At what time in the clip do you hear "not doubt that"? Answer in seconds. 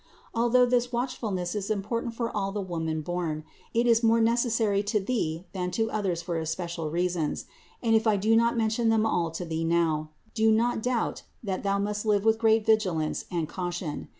10.51-11.61